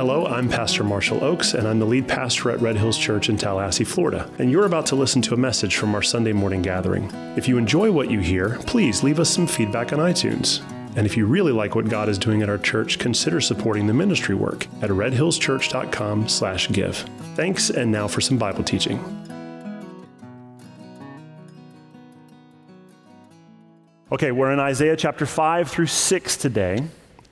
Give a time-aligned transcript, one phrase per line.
[0.00, 3.36] Hello, I'm Pastor Marshall Oaks, and I'm the lead pastor at Red Hills Church in
[3.36, 4.30] Tallahassee, Florida.
[4.38, 7.10] And you're about to listen to a message from our Sunday morning gathering.
[7.36, 10.62] If you enjoy what you hear, please leave us some feedback on iTunes.
[10.96, 13.92] And if you really like what God is doing at our church, consider supporting the
[13.92, 16.96] ministry work at redhillschurch.com/give.
[17.34, 19.04] Thanks, and now for some Bible teaching.
[24.10, 26.84] Okay, we're in Isaiah chapter 5 through 6 today.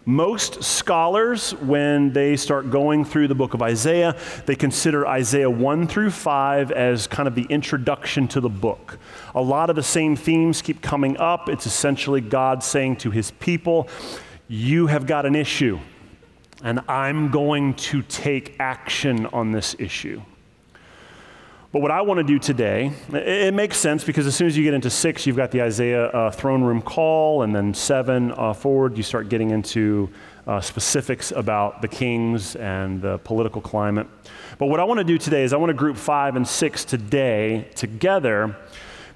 [0.08, 4.16] Most scholars, when they start going through the book of Isaiah,
[4.46, 8.98] they consider Isaiah 1 through 5 as kind of the introduction to the book.
[9.34, 11.50] A lot of the same themes keep coming up.
[11.50, 13.86] It's essentially God saying to his people,
[14.48, 15.78] You have got an issue,
[16.64, 20.22] and I'm going to take action on this issue.
[21.70, 24.64] But what I want to do today, it, makes sense because as soon as you
[24.64, 28.54] get into six, you've got the Isaiah uh, throne room call, and then seven uh,
[28.54, 30.08] forward, you start getting into
[30.46, 34.06] uh, specifics about the kings and the political climate.
[34.56, 36.86] But what I want to do today is I want to group five and six
[36.86, 38.56] today together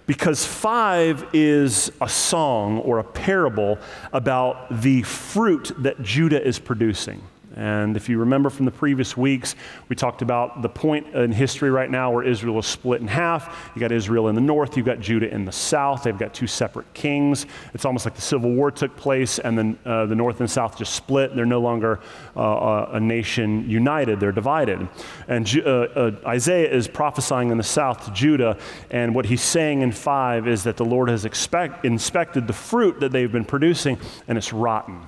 [0.06, 3.78] because five is a song or a parable
[4.12, 7.22] about the fruit that Judah is producing.
[7.56, 9.54] And if you remember from the previous weeks,
[9.88, 13.70] we talked about the point in history right now where Israel is split in half.
[13.74, 16.04] You got Israel in the north, you've got Judah in the south.
[16.04, 17.46] They've got two separate kings.
[17.74, 20.78] It's almost like the Civil War took place, and then uh, the north and south
[20.78, 21.36] just split.
[21.36, 22.00] They're no longer
[22.36, 24.88] uh, a nation united, they're divided.
[25.28, 28.56] And uh, uh, Isaiah is prophesying in the south to Judah,
[28.90, 33.00] and what he's saying in 5 is that the Lord has expect, inspected the fruit
[33.00, 35.06] that they've been producing, and it's rotten.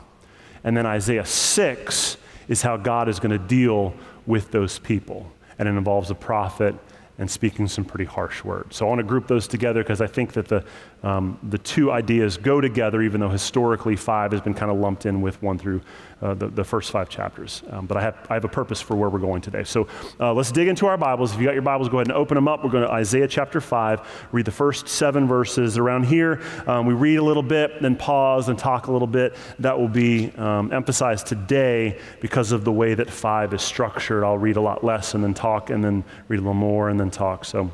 [0.62, 2.16] And then Isaiah 6
[2.48, 3.94] is how God is going to deal
[4.26, 5.30] with those people.
[5.58, 6.74] And it involves a prophet
[7.18, 8.76] and speaking some pretty harsh words.
[8.76, 10.64] So I want to group those together because I think that the,
[11.04, 15.04] um, the two ideas go together, even though historically five has been kind of lumped
[15.04, 15.82] in with one through
[16.22, 17.62] uh, the, the first five chapters.
[17.70, 19.64] Um, but I have, I have a purpose for where we're going today.
[19.64, 19.86] So
[20.18, 21.34] uh, let's dig into our Bibles.
[21.34, 22.64] If you got your Bibles, go ahead and open them up.
[22.64, 25.76] We're going to Isaiah chapter 5, read the first seven verses.
[25.76, 29.36] Around here, um, we read a little bit, then pause and talk a little bit.
[29.58, 34.24] That will be um, emphasized today because of the way that 5 is structured.
[34.24, 36.98] I'll read a lot less and then talk, and then read a little more and
[36.98, 37.44] then talk.
[37.44, 37.70] So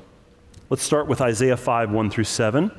[0.68, 2.72] let's start with Isaiah 5, 1 through 7.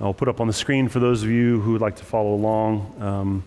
[0.00, 2.34] I'll put up on the screen for those of you who would like to follow
[2.34, 2.94] along.
[3.00, 3.44] Um,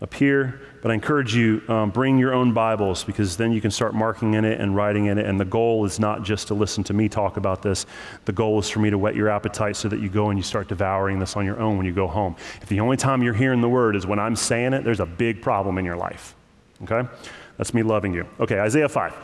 [0.00, 3.72] up here, but I encourage you, um, bring your own Bibles because then you can
[3.72, 5.26] start marking in it and writing in it.
[5.26, 7.84] And the goal is not just to listen to me talk about this.
[8.24, 10.44] The goal is for me to whet your appetite so that you go and you
[10.44, 12.36] start devouring this on your own when you go home.
[12.62, 15.06] If the only time you're hearing the word is when I'm saying it, there's a
[15.06, 16.36] big problem in your life.
[16.84, 17.08] Okay?
[17.56, 18.24] That's me loving you.
[18.38, 19.14] Okay, Isaiah 5.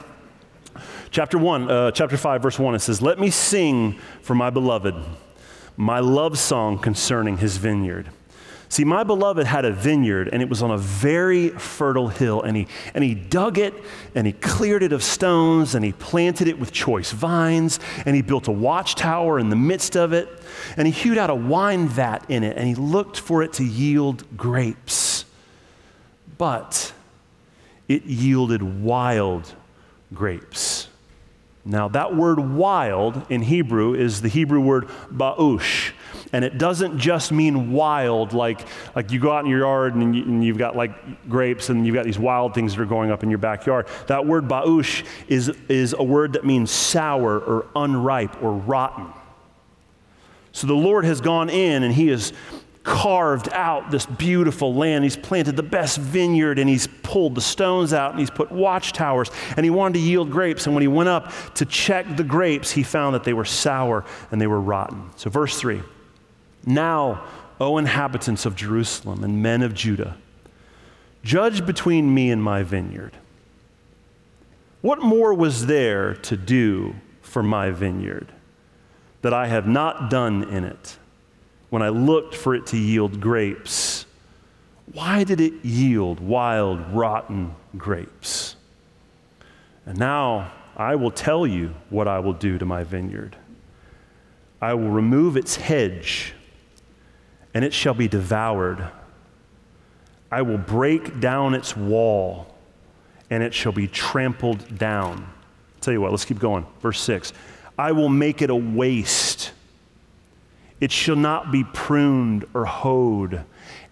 [1.13, 4.97] Chapter 1, uh, chapter 5, verse 1, it says, Let me sing for my beloved
[5.77, 8.09] my love song concerning his vineyard.
[8.69, 12.57] See, my beloved had a vineyard and it was on a very fertile hill, and
[12.57, 13.73] he, and he dug it
[14.17, 18.23] and he cleared it of stones and he planted it with choice vines and he
[18.23, 20.29] built a watchtower in the midst of it
[20.77, 23.65] and he hewed out a wine vat in it and he looked for it to
[23.65, 25.25] yield grapes.
[26.37, 26.93] But
[27.87, 29.55] it yielded wild
[30.13, 30.89] grapes.
[31.67, 35.93] Now, that word wild in Hebrew is the Hebrew word ba'ush.
[36.33, 40.45] And it doesn't just mean wild, like, like you go out in your yard and,
[40.45, 43.23] you, have got like grapes and you've got these wild things that are growing up
[43.23, 43.87] in your backyard.
[44.09, 49.07] That word ba'ush is, is a word that means sour or unripe or rotten.
[50.53, 52.33] So the Lord has gone in and He has
[52.85, 55.05] carved out this beautiful land.
[55.05, 59.31] He's planted the best vineyard and he's pulled the stones out and he's put watchtowers
[59.57, 60.67] and he wanted to yield grapes.
[60.67, 64.05] And when he went up to check the grapes, he found that they were sour
[64.31, 65.11] and they were rotten.
[65.17, 65.83] So, verse 3
[66.67, 67.25] Now,
[67.59, 70.19] O inhabitants of Jerusalem and men of Judah,
[71.23, 73.13] judge between me and my vineyard.
[74.83, 78.31] What more was there to do for my vineyard
[79.23, 80.99] that I have not done in it?
[81.75, 84.07] When I looked for it to yield grapes,
[84.93, 88.55] why did it yield wild, rotten grapes?
[89.85, 93.35] And now I will tell you what I will do to my vineyard.
[94.63, 96.35] I will remove its hedge,
[97.55, 98.89] and it shall be devoured.
[100.31, 102.55] I will break down its wall,
[103.31, 105.23] and it shall be trampled down.
[105.23, 106.67] I'll tell you what, let's keep going.
[106.81, 107.33] Verse 6
[107.77, 109.24] I will make it a waste
[110.85, 113.43] it shall not be pruned or hoed,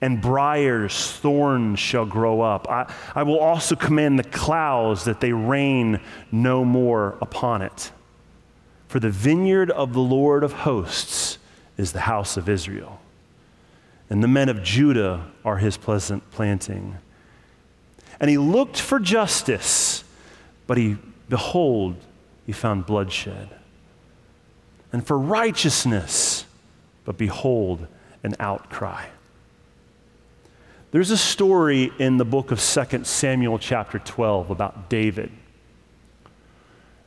[0.02, 2.68] and briars, thorns shall grow up.
[2.68, 6.00] I, I will also command the clouds that they rain
[6.30, 7.92] no more upon it.
[8.88, 11.38] For the vineyard of the Lord of hosts
[11.78, 13.00] is the house of Israel,
[14.10, 16.98] and the men of Judah are his pleasant planting.
[18.20, 20.04] And he looked for justice,
[20.66, 20.98] but he,
[21.30, 21.96] behold,
[22.44, 23.48] he found bloodshed.
[24.92, 26.31] And for righteousness,
[27.04, 27.86] but behold,
[28.22, 29.06] an outcry.
[30.92, 35.32] There's a story in the book of 2 Samuel, chapter 12, about David.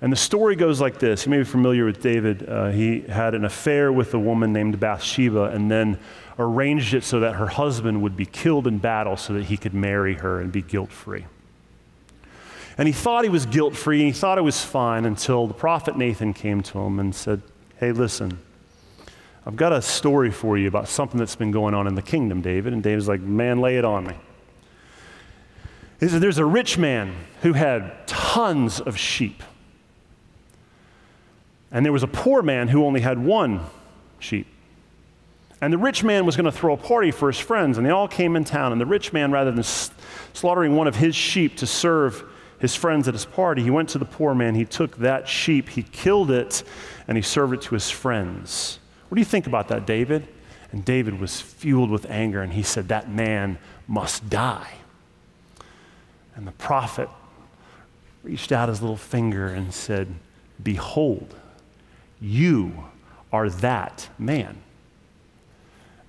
[0.01, 1.25] And the story goes like this.
[1.25, 2.47] You may be familiar with David.
[2.47, 5.99] Uh, he had an affair with a woman named Bathsheba and then
[6.37, 9.73] arranged it so that her husband would be killed in battle so that he could
[9.73, 11.25] marry her and be guilt free.
[12.77, 15.53] And he thought he was guilt free and he thought it was fine until the
[15.53, 17.41] prophet Nathan came to him and said,
[17.77, 18.39] Hey, listen,
[19.45, 22.41] I've got a story for you about something that's been going on in the kingdom,
[22.41, 22.73] David.
[22.73, 24.15] And David's like, Man, lay it on me.
[25.99, 29.43] He said, There's a rich man who had tons of sheep.
[31.71, 33.61] And there was a poor man who only had one
[34.17, 34.47] sheep.
[35.61, 37.91] And the rich man was going to throw a party for his friends, and they
[37.91, 38.71] all came in town.
[38.71, 39.63] And the rich man, rather than
[40.33, 42.23] slaughtering one of his sheep to serve
[42.59, 44.55] his friends at his party, he went to the poor man.
[44.55, 46.63] He took that sheep, he killed it,
[47.07, 48.79] and he served it to his friends.
[49.07, 50.27] What do you think about that, David?
[50.71, 53.57] And David was fueled with anger, and he said, That man
[53.87, 54.73] must die.
[56.35, 57.09] And the prophet
[58.23, 60.15] reached out his little finger and said,
[60.61, 61.35] Behold,
[62.19, 62.85] you
[63.31, 64.57] are that man.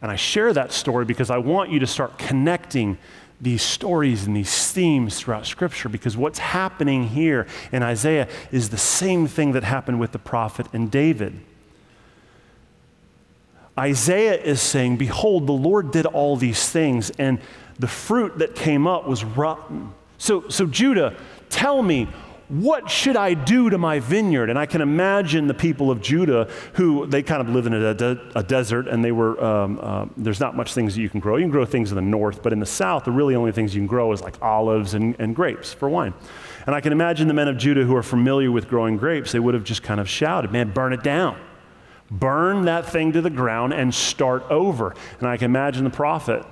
[0.03, 2.99] And I share that story because I want you to start connecting
[3.41, 8.79] these stories and these themes throughout Scripture because what's happening here in Isaiah is the
[8.79, 11.41] same thing that happened with the prophet and David.
[13.79, 17.39] Isaiah is saying, Behold, the Lord did all these things, and
[17.79, 19.93] the fruit that came up was rotten.
[20.19, 21.17] So, so Judah,
[21.51, 22.09] tell me,
[22.49, 24.51] what should I do to my vineyard?
[24.51, 27.93] And I can imagine the people of Judah who they kind of live in a,
[27.93, 31.19] de- a desert and they were, um, uh, there's not much things that you can
[31.19, 31.37] grow.
[31.37, 33.75] You can grow things in the north, but in the south, the really only things
[33.75, 36.15] you can grow is like olives and, and grapes for wine.
[36.67, 39.41] And I can imagine the men of Judah who are familiar with growing grapes, they
[39.41, 41.37] would have just kind of shouted, man, burn it down.
[42.11, 44.95] Burn that thing to the ground and start over.
[45.19, 46.45] And I can imagine the prophet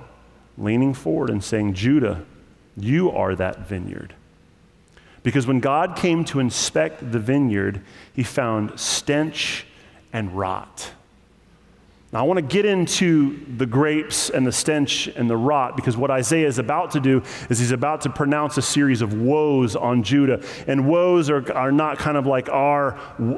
[0.57, 2.25] leaning forward and saying, Judah,
[2.77, 4.13] you are that vineyard.
[5.23, 7.81] Because when God came to inspect the vineyard,
[8.13, 9.65] he found stench
[10.13, 10.91] and rot.
[12.13, 15.97] Now, I want to get into the grapes and the stench and the rot because
[15.97, 19.75] what Isaiah is about to do is he's about to pronounce a series of woes
[19.75, 20.41] on Judah.
[20.67, 22.97] And woes are, are not kind of like our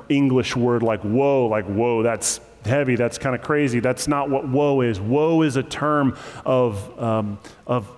[0.09, 3.79] English word, like woe, like whoa, that's heavy, that's kind of crazy.
[3.79, 4.99] That's not what woe is.
[4.99, 7.89] Woe is a term of, um, of,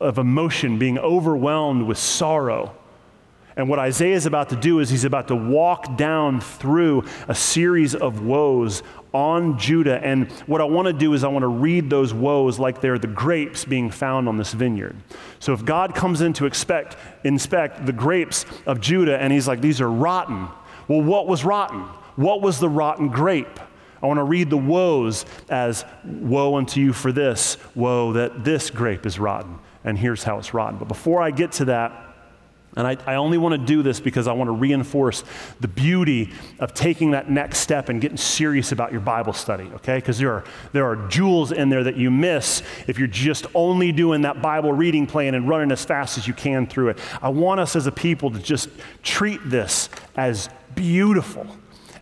[0.00, 2.74] of emotion, being overwhelmed with sorrow.
[3.56, 7.34] And what Isaiah is about to do is he's about to walk down through a
[7.34, 8.82] series of woes
[9.14, 10.04] on Judah.
[10.04, 12.98] And what I want to do is I want to read those woes like they're
[12.98, 14.96] the grapes being found on this vineyard.
[15.38, 19.60] So if God comes in to expect, inspect the grapes of Judah and he's like,
[19.60, 20.48] these are rotten.
[20.88, 21.80] Well, what was rotten?
[22.16, 23.60] What was the rotten grape?
[24.02, 28.68] I want to read the woes as woe unto you for this, woe that this
[28.68, 29.58] grape is rotten.
[29.84, 30.78] And here's how it's rotten.
[30.78, 32.13] But before I get to that,
[32.76, 35.22] and I, I, only want to do this because I want to reinforce
[35.60, 39.98] the beauty of taking that next step and getting serious about your Bible study, okay?
[39.98, 43.92] Because there are, there are jewels in there that you miss if you're just only
[43.92, 46.98] doing that Bible reading plan and running as fast as you can through it.
[47.22, 48.68] I want us as a people to just
[49.02, 51.46] treat this as beautiful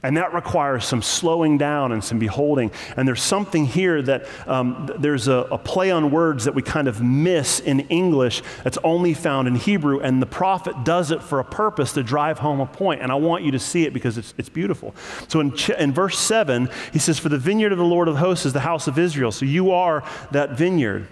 [0.03, 2.73] and that requires some slowing down and some beholding.
[2.97, 6.89] And there's something here that um, there's a, a play on words that we kind
[6.89, 10.01] of miss in English that's only found in Hebrew.
[10.01, 13.01] And the prophet does it for a purpose to drive home a point.
[13.01, 14.93] And I want you to see it because it's, it's beautiful.
[15.29, 18.17] So in, ch- in verse 7, he says, For the vineyard of the Lord of
[18.17, 19.31] hosts is the house of Israel.
[19.31, 21.07] So you are that vineyard.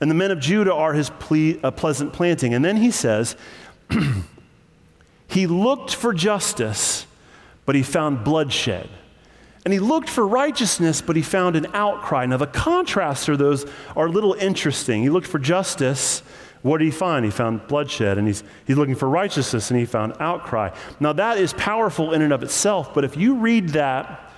[0.00, 2.54] And the men of Judah are his ple- uh, pleasant planting.
[2.54, 3.36] And then he says,
[5.28, 7.06] He looked for justice
[7.70, 8.88] but he found bloodshed.
[9.64, 12.26] And he looked for righteousness, but he found an outcry.
[12.26, 15.04] Now, the contrasts are those are a little interesting.
[15.04, 16.24] He looked for justice.
[16.62, 17.24] What did he find?
[17.24, 18.18] He found bloodshed.
[18.18, 20.74] And he's, he's looking for righteousness, and he found outcry.
[20.98, 24.32] Now, that is powerful in and of itself, but if you read that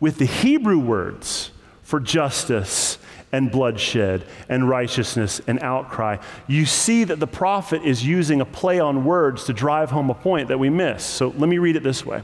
[0.00, 1.50] with the Hebrew words
[1.82, 2.96] for justice
[3.30, 8.80] and bloodshed and righteousness and outcry, you see that the prophet is using a play
[8.80, 11.04] on words to drive home a point that we miss.
[11.04, 12.22] So let me read it this way.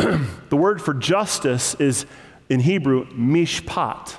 [0.48, 2.06] the word for justice is
[2.48, 4.16] in Hebrew, mishpat.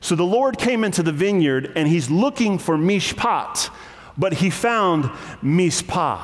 [0.00, 3.70] So the Lord came into the vineyard and he's looking for mishpat,
[4.16, 5.04] but he found
[5.42, 6.20] mispah.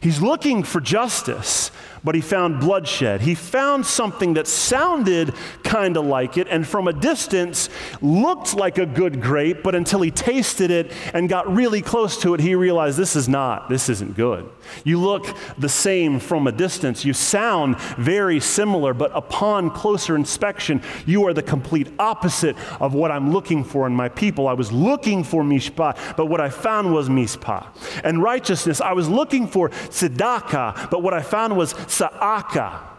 [0.00, 1.70] He's looking for justice,
[2.04, 3.20] but he found bloodshed.
[3.20, 7.68] He found something that sounded kind of like it and from a distance
[8.00, 12.34] looked like a good grape, but until he tasted it and got really close to
[12.34, 14.48] it, he realized this is not, this isn't good.
[14.84, 15.26] You look
[15.56, 21.34] the same from a distance, you sound very similar, but upon closer inspection, you are
[21.34, 24.48] the complete opposite of what I'm looking for in my people.
[24.48, 27.66] I was looking for mishpat, but what I found was mispah.
[28.04, 32.97] And righteousness, I was looking for tzedakah, but what I found was Saaca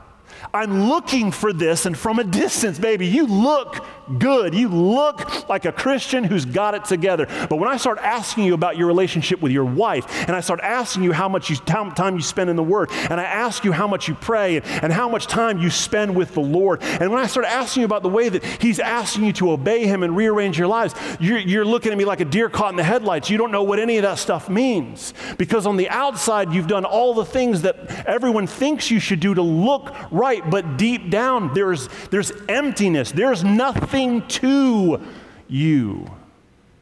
[0.54, 3.86] I'm looking for this, and from a distance, baby, you look
[4.18, 4.56] good.
[4.56, 7.28] You look like a Christian who's got it together.
[7.50, 10.60] But when I start asking you about your relationship with your wife, and I start
[10.62, 13.72] asking you how much you, time you spend in the Word, and I ask you
[13.72, 17.12] how much you pray, and, and how much time you spend with the Lord, and
[17.12, 20.04] when I start asking you about the way that He's asking you to obey Him
[20.04, 22.84] and rearrange your lives, you're, you're looking at me like a deer caught in the
[22.84, 23.30] headlights.
[23.30, 25.14] You don't know what any of that stuff means.
[25.38, 29.34] Because on the outside, you've done all the things that everyone thinks you should do
[29.34, 33.12] to look right, but deep down, there's, there's emptiness.
[33.12, 35.02] There's nothing to
[35.48, 36.10] you.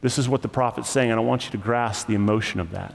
[0.00, 2.70] This is what the prophet's saying, and I want you to grasp the emotion of
[2.70, 2.94] that.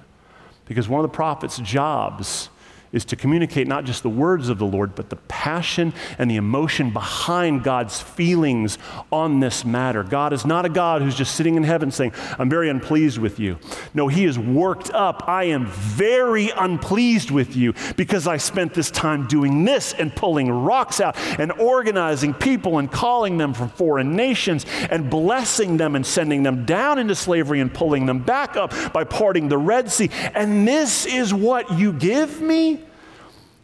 [0.66, 2.50] Because one of the prophet's jobs
[2.94, 6.36] is to communicate not just the words of the Lord, but the passion and the
[6.38, 8.78] emotion behind God's feelings
[9.12, 10.04] on this matter.
[10.04, 13.40] God is not a God who's just sitting in heaven saying, I'm very unpleased with
[13.40, 13.58] you.
[13.94, 15.28] No, He is worked up.
[15.28, 20.50] I am very unpleased with you because I spent this time doing this and pulling
[20.52, 26.06] rocks out and organizing people and calling them from foreign nations and blessing them and
[26.06, 30.12] sending them down into slavery and pulling them back up by parting the Red Sea.
[30.36, 32.83] And this is what you give me?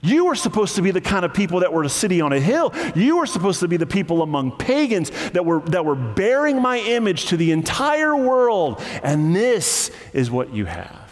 [0.01, 2.39] You were supposed to be the kind of people that were a city on a
[2.39, 2.73] hill.
[2.95, 6.79] You were supposed to be the people among pagans that were, that were bearing my
[6.79, 8.81] image to the entire world.
[9.03, 11.09] And this is what you have.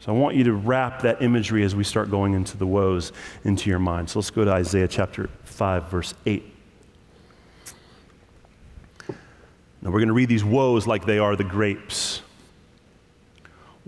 [0.00, 3.12] So I want you to wrap that imagery as we start going into the woes
[3.44, 4.10] into your mind.
[4.10, 6.54] So let's go to Isaiah chapter 5, verse 8.
[9.80, 12.20] Now we're going to read these woes like they are the grapes.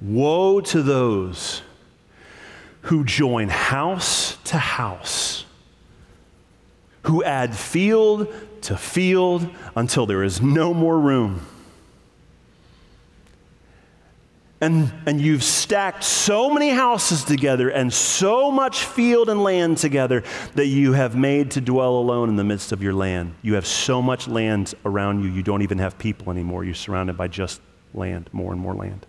[0.00, 1.62] Woe to those
[2.82, 5.44] who join house to house,
[7.02, 8.32] who add field
[8.62, 11.46] to field until there is no more room.
[14.62, 20.22] And, and you've stacked so many houses together and so much field and land together
[20.54, 23.34] that you have made to dwell alone in the midst of your land.
[23.40, 26.64] You have so much land around you, you don't even have people anymore.
[26.64, 27.62] You're surrounded by just
[27.94, 29.06] land, more and more land.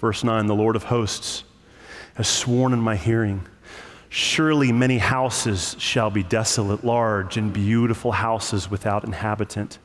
[0.00, 1.44] Verse 9 The Lord of hosts
[2.14, 3.46] has sworn in my hearing.
[4.08, 9.78] Surely many houses shall be desolate, large and beautiful houses without inhabitant.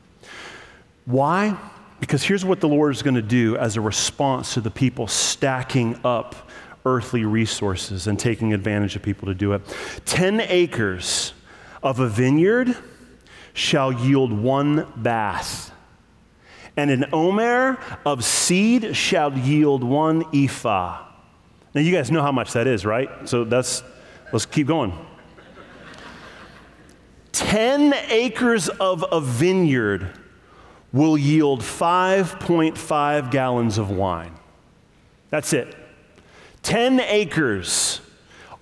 [1.06, 1.56] Why?
[2.00, 5.06] Because here's what the Lord is going to do as a response to the people
[5.06, 6.50] stacking up
[6.84, 9.62] earthly resources and taking advantage of people to do it.
[10.04, 11.32] Ten acres
[11.82, 12.76] of a vineyard
[13.52, 15.72] shall yield one bath,
[16.76, 21.07] and an omer of seed shall yield one ephah.
[21.74, 23.28] Now, you guys know how much that is, right?
[23.28, 23.82] So that's,
[24.32, 24.92] let's keep going.
[27.32, 30.10] 10 acres of a vineyard
[30.92, 34.34] will yield 5.5 gallons of wine.
[35.30, 35.76] That's it.
[36.62, 38.00] 10 acres.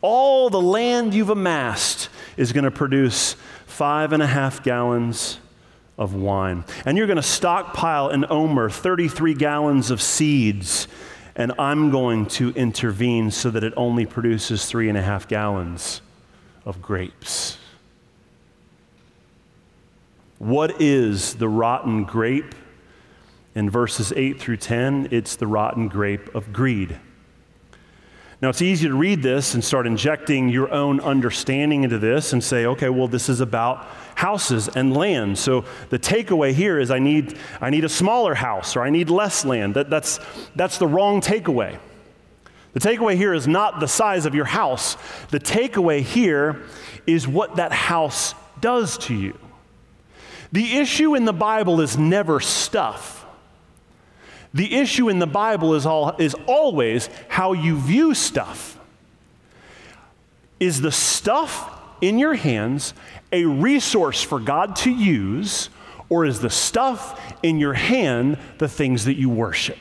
[0.01, 3.37] All the land you've amassed is going to produce
[3.67, 5.39] five and a half gallons
[5.97, 6.65] of wine.
[6.85, 10.89] And you're going to stockpile in omer, 33 gallons of seeds
[11.37, 16.01] and I'm going to intervene so that it only produces three and a half gallons
[16.65, 17.59] of grapes.
[20.39, 22.55] What is the rotten grape?
[23.55, 26.99] In verses 8 through 10, it's the rotten grape of greed.
[28.43, 32.45] Now, it's easy to read this and start injecting your own understanding into this and
[32.45, 35.39] say, okay, well, this is about houses and land.
[35.39, 39.09] So the takeaway here is I need, I need a smaller house or I need
[39.09, 39.75] less land.
[39.75, 40.21] That, that's,
[40.55, 41.79] that's the wrong takeaway.
[42.75, 44.99] The takeaway here is not the size of your house,
[45.31, 46.63] the takeaway here
[47.07, 49.39] is what that house does to you.
[50.53, 53.16] The issue in the Bible is never stuff.
[54.57, 58.79] The issue in the Bible is, all, is always how you view stuff.
[60.59, 62.95] Is the stuff in your hands
[63.33, 65.69] a resource for God to use,
[66.09, 69.77] or is the stuff in your hand the things that you worship?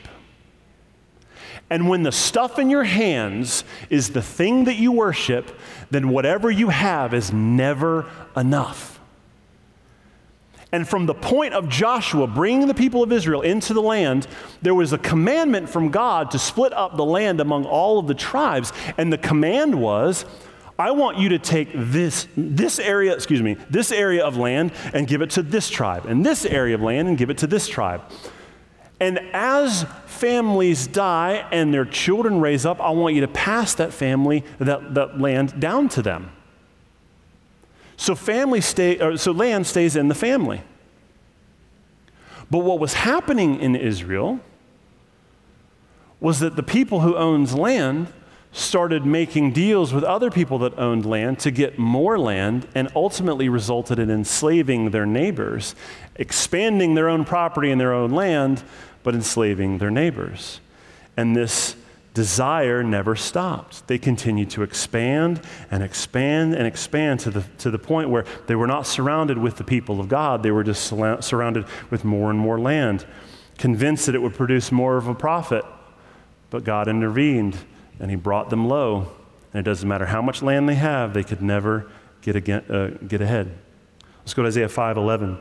[1.70, 5.58] And when the stuff in your hands is the thing that you worship,
[5.90, 8.04] then whatever you have is never
[8.36, 8.95] enough.
[10.72, 14.26] And from the point of Joshua bringing the people of Israel into the land,
[14.62, 18.14] there was a commandment from God to split up the land among all of the
[18.14, 18.72] tribes.
[18.98, 20.24] And the command was,
[20.78, 25.06] I want you to take this, this area, excuse me, this area of land and
[25.06, 27.66] give it to this tribe, and this area of land and give it to this
[27.66, 28.02] tribe.
[28.98, 33.92] And as families die and their children raise up, I want you to pass that
[33.92, 36.32] family, that, that land down to them.
[37.96, 40.62] So family stay, or, so land stays in the family.
[42.50, 44.40] But what was happening in Israel
[46.20, 48.12] was that the people who owns land
[48.52, 53.48] started making deals with other people that owned land to get more land and ultimately
[53.48, 55.74] resulted in enslaving their neighbors,
[56.14, 58.62] expanding their own property and their own land,
[59.02, 60.60] but enslaving their neighbors.
[61.18, 61.76] And this
[62.16, 63.86] desire never stopped.
[63.88, 68.54] They continued to expand and expand and expand to the, to the point where they
[68.54, 72.38] were not surrounded with the people of God, they were just surrounded with more and
[72.38, 73.04] more land,
[73.58, 75.62] convinced that it would produce more of a profit.
[76.48, 77.58] But God intervened
[78.00, 79.12] and he brought them low.
[79.52, 81.86] And it doesn't matter how much land they have, they could never
[82.22, 83.52] get, again, uh, get ahead.
[84.20, 85.36] Let's go to Isaiah 5:11.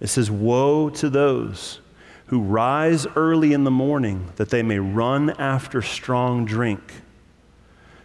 [0.00, 1.80] It says, "Woe to those
[2.26, 6.80] who rise early in the morning that they may run after strong drink."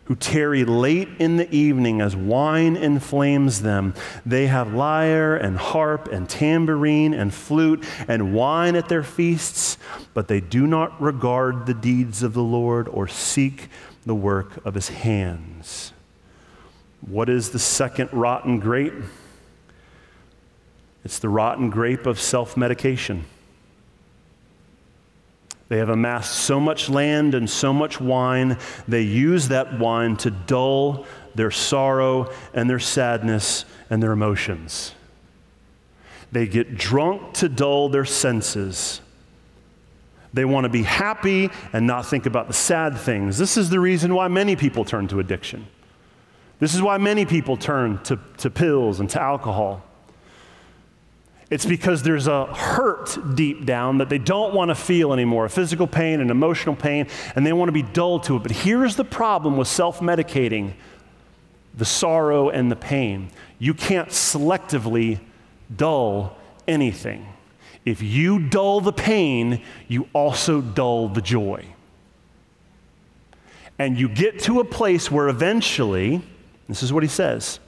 [0.09, 3.93] who tarry late in the evening as wine inflames them.
[4.25, 9.77] They have lyre and harp and tambourine and flute and wine at their feasts,
[10.15, 13.69] but they do not regard the deeds of the Lord or seek
[14.03, 15.93] the work of his hands.
[17.01, 18.95] What is the second rotten grape?
[21.05, 23.25] It's the rotten grape of self medication.
[25.69, 28.57] They have amassed so much land and so much wine,
[28.87, 34.93] they use that wine to dull their sorrow and their sadness and their emotions.
[36.31, 39.01] They get drunk to dull their senses.
[40.33, 43.37] They want to be happy and not think about the sad things.
[43.37, 45.67] This is the reason why many people turn to addiction.
[46.59, 49.83] This is why many people turn to, to pills and to alcohol.
[51.49, 55.87] It's because there's a hurt deep down that they don't want to feel anymore physical
[55.87, 58.43] pain and emotional pain, and they want to be dull to it.
[58.43, 60.73] But here's the problem with self medicating
[61.75, 65.19] the sorrow and the pain you can't selectively
[65.75, 67.25] dull anything.
[67.85, 71.65] If you dull the pain, you also dull the joy.
[73.79, 76.21] And you get to a place where eventually,
[76.67, 77.59] this is what he says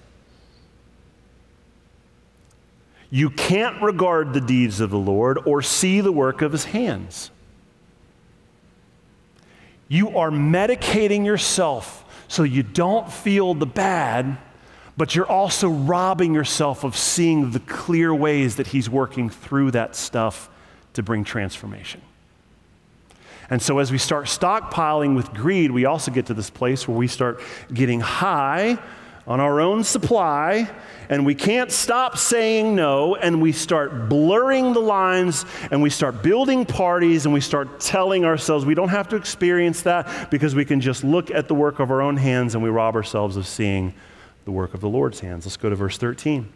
[3.12, 7.30] You can't regard the deeds of the Lord or see the work of his hands.
[9.90, 14.38] You are medicating yourself so you don't feel the bad,
[14.96, 19.98] but you're also robbing yourself of seeing the clear ways that he's working through that
[19.98, 20.50] stuff
[20.94, 22.02] to bring transformation.
[23.50, 26.96] And so, as we start stockpiling with greed, we also get to this place where
[26.96, 27.42] we start
[27.74, 28.80] getting high
[29.28, 30.70] on our own supply,
[31.10, 36.24] and we can't stop saying no, and we start blurring the lines, and we start
[36.24, 40.66] building parties, and we start telling ourselves we don't have to experience that because we
[40.66, 43.46] can just look at the work of our own hands and we rob ourselves of
[43.46, 43.94] seeing
[44.46, 45.46] the work of the Lord's hands.
[45.46, 46.52] Let's go to verse 13.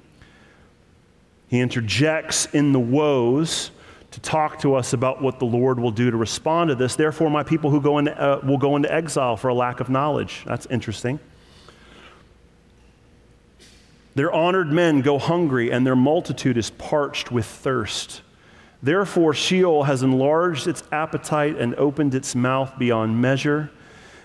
[1.48, 3.72] He interjects in the woes
[4.12, 6.96] to talk to us about what the Lord will do to respond to this.
[6.96, 9.90] Therefore, my people who go into, uh, will go into exile for a lack of
[9.90, 10.44] knowledge.
[10.46, 11.20] That's interesting.
[14.16, 18.22] Their honored men go hungry, and their multitude is parched with thirst.
[18.82, 23.72] Therefore, Sheol has enlarged its appetite and opened its mouth beyond measure,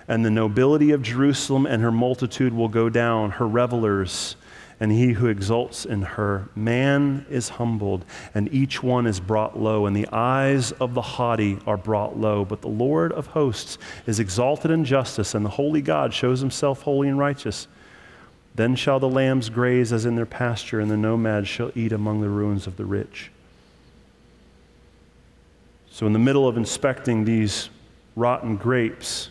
[0.06, 4.36] and the nobility of Jerusalem and her multitude will go down, her revelers,
[4.78, 6.48] and he who exults in her.
[6.54, 11.58] Man is humbled, and each one is brought low, and the eyes of the haughty
[11.66, 12.44] are brought low.
[12.44, 13.76] But the Lord of hosts
[14.06, 17.66] is exalted in justice, and the holy God shows himself holy and righteous.
[18.54, 22.20] Then shall the lambs graze as in their pasture, and the nomads shall eat among
[22.20, 23.30] the ruins of the rich.
[25.90, 27.68] So, in the middle of inspecting these
[28.16, 29.30] rotten grapes,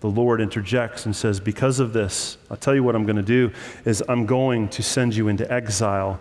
[0.00, 3.22] the Lord interjects and says, Because of this, I'll tell you what I'm going to
[3.22, 3.52] do
[3.84, 6.20] is I'm going to send you into exile.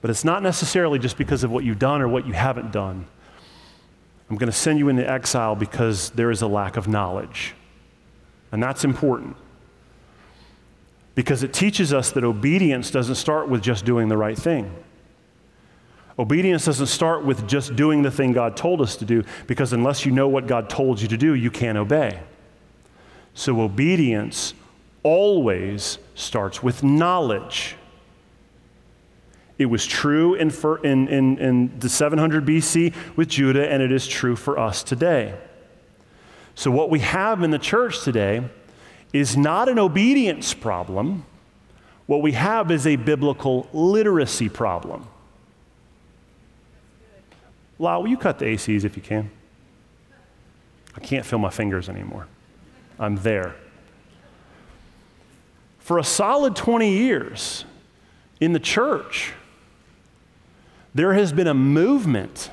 [0.00, 3.06] But it's not necessarily just because of what you've done or what you haven't done.
[4.28, 7.54] I'm going to send you into exile because there is a lack of knowledge.
[8.52, 9.36] And that's important
[11.16, 14.70] because it teaches us that obedience doesn't start with just doing the right thing.
[16.18, 20.06] Obedience doesn't start with just doing the thing God told us to do, because unless
[20.06, 22.20] you know what God told you to do, you can't obey.
[23.34, 24.54] So obedience
[25.02, 27.76] always starts with knowledge.
[29.58, 30.50] It was true in,
[30.84, 35.34] in, in, in the 700 BC with Judah, and it is true for us today.
[36.54, 38.42] So, what we have in the church today
[39.12, 41.24] is not an obedience problem.
[42.06, 45.06] What we have is a biblical literacy problem.
[47.78, 49.30] Lyle, will you cut the ACs if you can?
[50.96, 52.26] I can't feel my fingers anymore.
[52.98, 53.54] I'm there.
[55.78, 57.64] For a solid 20 years
[58.40, 59.34] in the church,
[60.94, 62.50] there has been a movement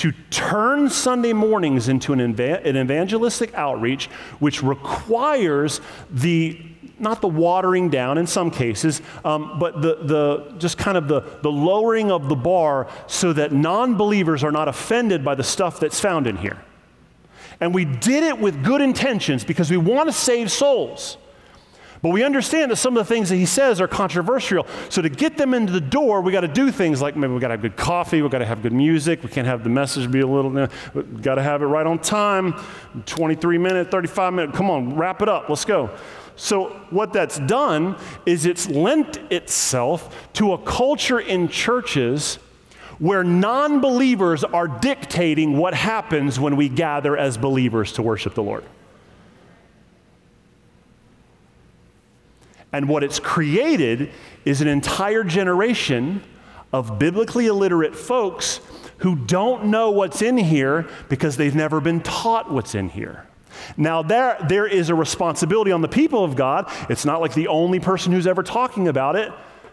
[0.00, 4.06] to turn Sunday mornings into an, an evangelistic outreach,
[4.38, 6.58] which requires the
[6.98, 11.20] not the watering down in some cases, um, but the, the just kind of the,
[11.42, 15.78] the lowering of the bar so that non believers are not offended by the stuff
[15.80, 16.62] that's found in here.
[17.60, 21.18] And we did it with good intentions because we want to save souls.
[22.02, 24.66] But we understand that some of the things that he says are controversial.
[24.88, 27.40] So to get them into the door, we got to do things like maybe we
[27.40, 29.70] got to have good coffee, we got to have good music, we can't have the
[29.70, 30.50] message be a little,
[30.94, 32.54] we got to have it right on time,
[33.04, 34.54] 23 minute, 35 minute.
[34.54, 35.48] Come on, wrap it up.
[35.50, 35.90] Let's go.
[36.36, 42.38] So, what that's done is it's lent itself to a culture in churches
[42.98, 48.42] where non believers are dictating what happens when we gather as believers to worship the
[48.42, 48.64] Lord.
[52.72, 54.10] And what it's created
[54.44, 56.22] is an entire generation
[56.72, 58.60] of biblically illiterate folks
[58.98, 63.26] who don't know what's in here because they've never been taught what's in here.
[63.76, 66.70] Now, there, there is a responsibility on the people of God.
[66.88, 69.32] It's not like the only person who's ever talking about it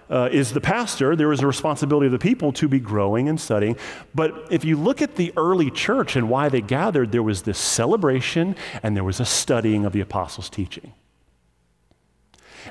[0.10, 1.16] uh, is the pastor.
[1.16, 3.78] There is a responsibility of the people to be growing and studying.
[4.16, 7.60] But if you look at the early church and why they gathered, there was this
[7.60, 10.94] celebration and there was a studying of the apostles' teaching.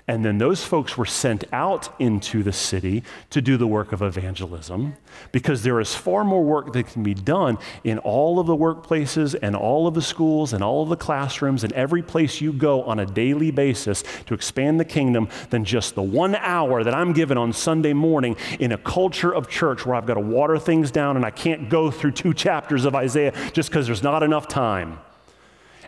[0.09, 4.03] And then those folks were sent out into the city to do the work of
[4.03, 4.97] evangelism
[5.33, 9.37] because there is far more work that can be done in all of the workplaces
[9.41, 12.83] and all of the schools and all of the classrooms and every place you go
[12.85, 17.13] on a daily basis to expand the kingdom than just the one hour that I'm
[17.13, 20.91] given on Sunday morning in a culture of church where I've got to water things
[20.91, 24.49] down and I can't go through two chapters of Isaiah just because there's not enough
[24.49, 24.99] time.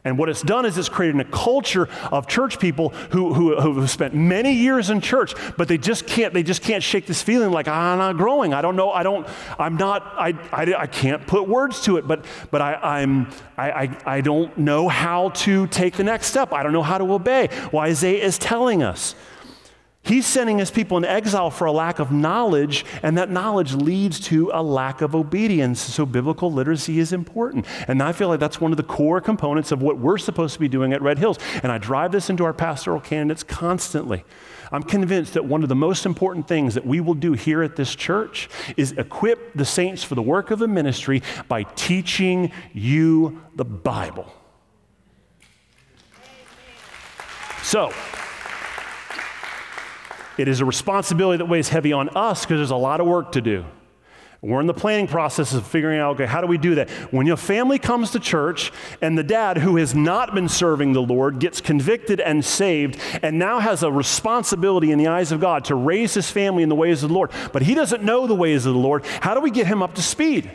[0.08, 3.78] And what it's done is it's created a culture of church people who, who, who
[3.78, 7.22] have spent many years in church, but they just can't, they just can't shake this
[7.22, 8.54] feeling like, ah, I'm not growing.
[8.54, 8.90] I don't know.
[8.90, 9.26] I don't,
[9.58, 13.70] I'm not, I, I, I can't put words to it, but, but I, I'm, I,
[13.70, 16.52] I, I don't know how to take the next step.
[16.52, 17.50] I don't know how to obey.
[17.70, 19.14] Well, Isaiah is telling us.
[20.08, 24.18] He's sending his people in exile for a lack of knowledge, and that knowledge leads
[24.20, 25.82] to a lack of obedience.
[25.82, 27.66] So, biblical literacy is important.
[27.86, 30.60] And I feel like that's one of the core components of what we're supposed to
[30.60, 31.38] be doing at Red Hills.
[31.62, 34.24] And I drive this into our pastoral candidates constantly.
[34.72, 37.76] I'm convinced that one of the most important things that we will do here at
[37.76, 43.42] this church is equip the saints for the work of the ministry by teaching you
[43.56, 44.32] the Bible.
[47.62, 47.92] So,
[50.38, 53.33] it is a responsibility that weighs heavy on us because there's a lot of work
[53.33, 53.64] to do.
[54.40, 56.88] We're in the planning process of figuring out, okay, how do we do that?
[57.11, 58.70] When your family comes to church
[59.03, 63.37] and the dad who has not been serving the Lord gets convicted and saved and
[63.40, 66.77] now has a responsibility in the eyes of God to raise his family in the
[66.77, 69.40] ways of the Lord, but he doesn't know the ways of the Lord, how do
[69.40, 70.48] we get him up to speed?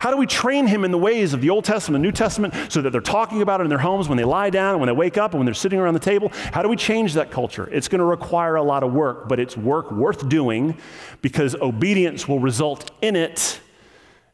[0.00, 2.54] How do we train him in the ways of the Old Testament, the New Testament,
[2.72, 4.86] so that they're talking about it in their homes when they lie down and when
[4.86, 6.30] they wake up and when they're sitting around the table?
[6.52, 7.68] How do we change that culture?
[7.70, 10.78] It's going to require a lot of work, but it's work worth doing
[11.20, 13.60] because obedience will result in it.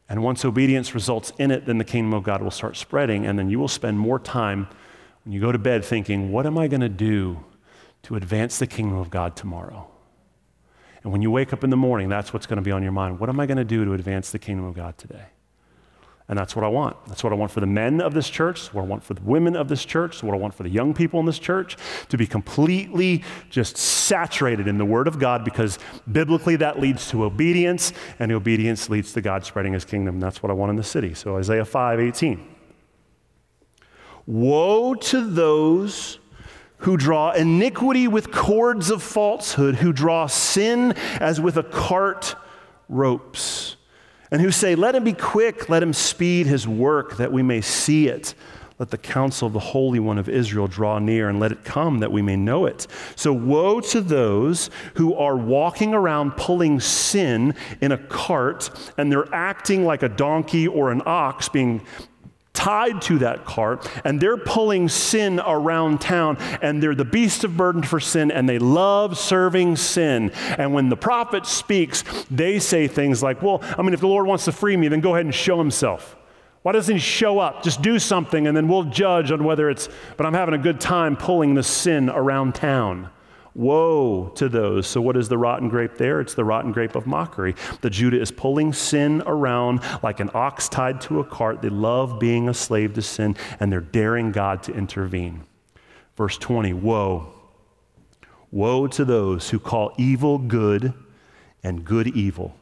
[0.07, 3.37] And once obedience results in it, then the kingdom of God will start spreading, and
[3.37, 4.69] then you will spend more time
[5.25, 7.43] when you go to bed thinking, what am I going to do
[8.03, 9.91] to advance the kingdom of God tomorrow?
[11.03, 12.93] And when you wake up in the morning, that's what's going to be on your
[12.93, 13.19] mind.
[13.19, 15.25] What am I going to do to advance the kingdom of God today?
[16.29, 16.97] And that's what I want.
[17.05, 18.73] That's what I want for the men of this church.
[18.73, 20.21] What I want for the women of this church.
[20.21, 21.77] What I want for the young people in this church
[22.09, 25.79] to be completely just saturated in the Word of God because
[26.11, 30.19] biblically that leads to obedience, and obedience leads to God spreading His kingdom.
[30.19, 31.13] That's what I want in the city.
[31.13, 32.55] So Isaiah 5 18.
[34.25, 36.19] Woe to those
[36.79, 42.35] who draw iniquity with cords of falsehood, who draw sin as with a cart
[42.89, 43.76] ropes
[44.31, 47.61] and who say, Let him be quick, let him speed his work, that we may
[47.61, 48.33] see it.
[48.79, 51.99] Let the counsel of the Holy One of Israel draw near, and let it come
[51.99, 52.85] that we may know it.
[53.15, 59.33] So, woe to those who are walking around pulling sin in a cart, and they're
[59.33, 61.81] acting like a donkey or an ox being
[62.57, 67.55] tied to that cart, and they're pulling sin around town, and they're the beast of
[67.55, 70.31] burden for sin, and they love serving sin.
[70.57, 74.25] And when the prophet speaks, they say things like, Well, I mean, if the Lord
[74.25, 76.15] wants to free me, then go ahead and show himself.
[76.63, 77.63] Why doesn't he show up?
[77.63, 80.81] Just do something and then we'll judge on whether it's, but I'm having a good
[80.81, 83.09] time pulling the sin around town.
[83.57, 84.85] Woe to those.
[84.85, 86.21] So, what is the rotten grape there?
[86.21, 87.55] It's the rotten grape of mockery.
[87.81, 91.63] The Judah is pulling sin around like an ox tied to a cart.
[91.63, 95.43] They love being a slave to sin, and they're daring God to intervene.
[96.15, 97.33] Verse 20 Woe.
[98.51, 100.93] Woe to those who call evil good
[101.63, 102.55] and good evil,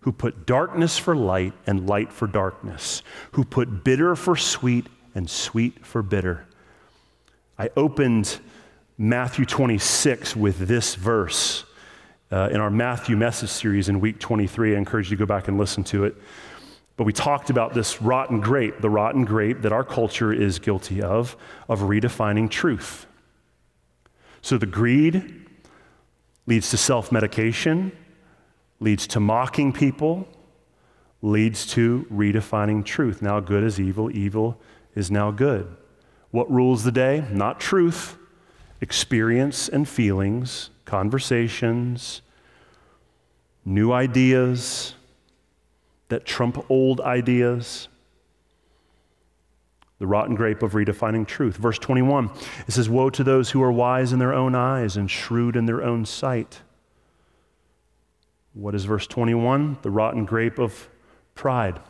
[0.00, 3.02] who put darkness for light and light for darkness,
[3.32, 6.46] who put bitter for sweet and sweet for bitter.
[7.58, 8.38] I opened
[9.02, 11.64] Matthew 26 with this verse.
[12.30, 15.48] Uh, in our Matthew message series in week 23, I encourage you to go back
[15.48, 16.14] and listen to it.
[16.98, 21.00] But we talked about this rotten grape, the rotten grape that our culture is guilty
[21.00, 21.34] of,
[21.66, 23.06] of redefining truth.
[24.42, 25.46] So the greed
[26.46, 27.92] leads to self medication,
[28.80, 30.28] leads to mocking people,
[31.22, 33.22] leads to redefining truth.
[33.22, 34.60] Now good is evil, evil
[34.94, 35.74] is now good.
[36.32, 37.24] What rules the day?
[37.32, 38.18] Not truth,
[38.80, 42.22] experience and feelings, conversations,
[43.64, 44.94] new ideas
[46.08, 47.88] that trump old ideas.
[49.98, 51.56] The rotten grape of redefining truth.
[51.56, 52.30] Verse 21,
[52.66, 55.66] it says, Woe to those who are wise in their own eyes and shrewd in
[55.66, 56.62] their own sight.
[58.54, 59.78] What is verse 21?
[59.82, 60.88] The rotten grape of
[61.34, 61.80] pride.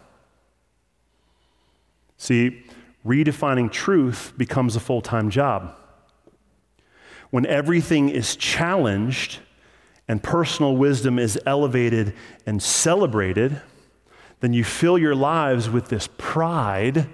[2.16, 2.64] See,
[3.07, 5.76] redefining truth becomes a full time job
[7.31, 9.38] when everything is challenged
[10.09, 12.14] and personal wisdom is elevated
[12.45, 13.61] and celebrated,
[14.40, 17.07] then you fill your lives with this pride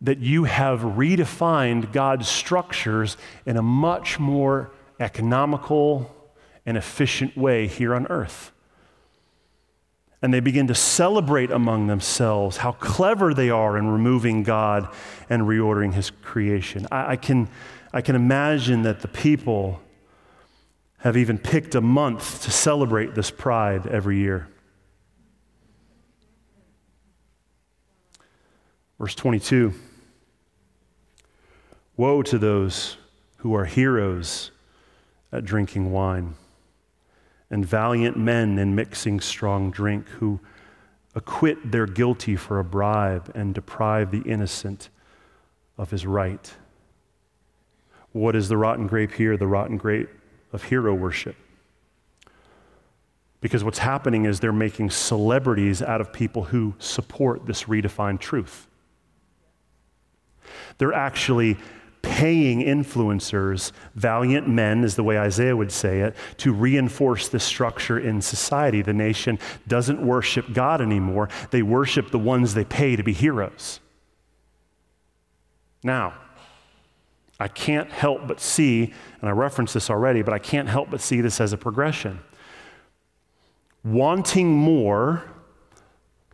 [0.00, 6.14] that you have redefined God's structures in a much more economical
[6.66, 8.52] and efficient way here on earth.
[10.20, 14.88] And they begin to celebrate among themselves how clever they are in removing God
[15.28, 16.86] and reordering His creation.
[16.92, 17.48] I, I can
[17.92, 19.80] I can imagine that the people
[20.98, 24.48] have even picked a month to celebrate this pride every year.
[28.98, 29.74] Verse 22
[31.96, 32.96] Woe to those
[33.38, 34.52] who are heroes
[35.30, 36.34] at drinking wine,
[37.50, 40.40] and valiant men in mixing strong drink, who
[41.14, 44.88] acquit their guilty for a bribe and deprive the innocent
[45.76, 46.54] of his right.
[48.12, 49.36] What is the rotten grape here?
[49.36, 50.10] The rotten grape
[50.52, 51.36] of hero worship.
[53.40, 58.68] Because what's happening is they're making celebrities out of people who support this redefined truth.
[60.78, 61.56] They're actually
[62.02, 67.98] paying influencers, valiant men, is the way Isaiah would say it, to reinforce this structure
[67.98, 68.82] in society.
[68.82, 73.80] The nation doesn't worship God anymore, they worship the ones they pay to be heroes.
[75.82, 76.14] Now,
[77.42, 81.00] I can't help but see, and I referenced this already, but I can't help but
[81.00, 82.20] see this as a progression.
[83.82, 85.24] Wanting more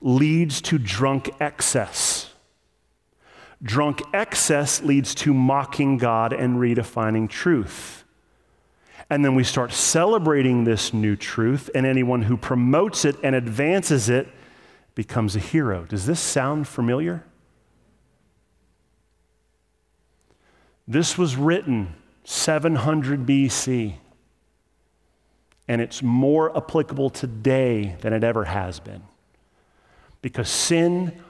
[0.03, 2.35] leads to drunk excess.
[3.63, 8.05] Drunk excess leads to mocking God and redefining truth.
[9.09, 14.11] And then we start celebrating this new truth, and anyone who promotes it and advances
[14.11, 14.29] it
[14.95, 15.87] becomes a hero.
[15.87, 17.25] Does this sound familiar?
[20.91, 23.97] This was written 700 BC,
[25.69, 29.03] and it's more applicable today than it ever has been.
[30.23, 31.23] Because sin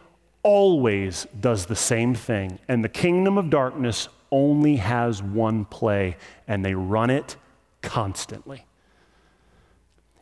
[0.45, 6.17] always does the same thing, and the kingdom of darkness only has one play,
[6.47, 7.37] and they run it
[7.83, 8.65] constantly.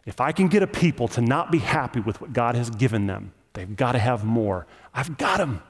[0.06, 3.06] If I can get a people to not be happy with what God has given
[3.06, 4.66] them, they've got to have more.
[4.94, 5.62] I've got them.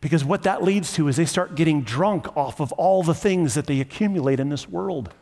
[0.00, 3.54] Because what that leads to is they start getting drunk off of all the things
[3.54, 5.12] that they accumulate in this world.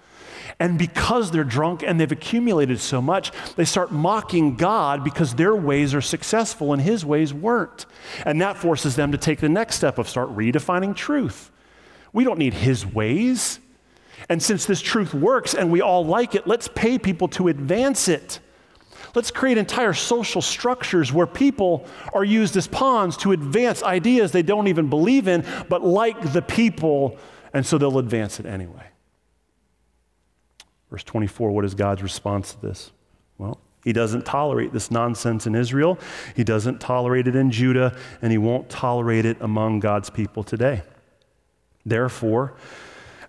[0.60, 5.54] And because they're drunk and they've accumulated so much, they start mocking God because their
[5.54, 7.86] ways are successful and his ways weren't.
[8.24, 11.50] And that forces them to take the next step of start redefining truth.
[12.12, 13.60] We don't need his ways.
[14.28, 18.08] And since this truth works and we all like it, let's pay people to advance
[18.08, 18.40] it.
[19.14, 24.42] Let's create entire social structures where people are used as pawns to advance ideas they
[24.42, 27.16] don't even believe in, but like the people,
[27.52, 28.86] and so they'll advance it anyway.
[30.90, 32.92] Verse 24, what is God's response to this?
[33.36, 35.98] Well, he doesn't tolerate this nonsense in Israel.
[36.34, 40.82] He doesn't tolerate it in Judah, and he won't tolerate it among God's people today.
[41.86, 42.54] Therefore,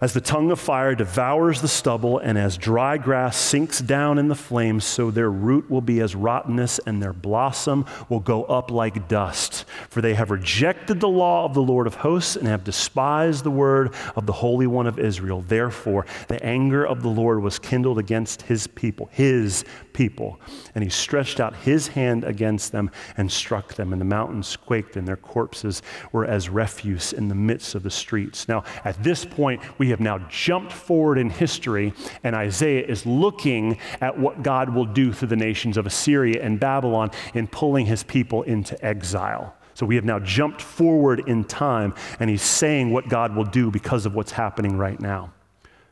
[0.01, 4.27] as the tongue of fire devours the stubble, and as dry grass sinks down in
[4.27, 8.71] the flames, so their root will be as rottenness, and their blossom will go up
[8.71, 9.65] like dust.
[9.89, 13.51] For they have rejected the law of the Lord of hosts and have despised the
[13.51, 15.41] word of the Holy One of Israel.
[15.41, 20.39] Therefore, the anger of the Lord was kindled against his people, his people.
[20.75, 23.91] And he stretched out his hand against them and struck them.
[23.91, 25.81] And the mountains quaked, and their corpses
[26.13, 28.47] were as refuse in the midst of the streets.
[28.47, 33.78] Now, at this point, we have now jumped forward in history, and Isaiah is looking
[34.02, 38.04] at what God will do through the nations of Assyria and Babylon in pulling his
[38.04, 39.56] people into exile.
[39.73, 43.71] So we have now jumped forward in time, and he's saying what God will do
[43.71, 45.32] because of what's happening right now.